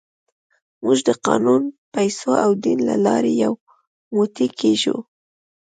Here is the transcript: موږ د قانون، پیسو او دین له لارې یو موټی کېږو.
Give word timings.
موږ 0.83 0.99
د 1.07 1.09
قانون، 1.25 1.61
پیسو 1.93 2.31
او 2.45 2.51
دین 2.63 2.79
له 2.89 2.95
لارې 3.05 3.33
یو 3.43 3.53
موټی 4.15 4.47
کېږو. 4.59 4.97